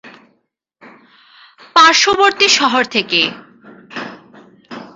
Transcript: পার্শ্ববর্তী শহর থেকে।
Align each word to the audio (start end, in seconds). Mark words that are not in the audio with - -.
পার্শ্ববর্তী 1.75 2.47
শহর 2.49 2.83
থেকে। 2.85 3.21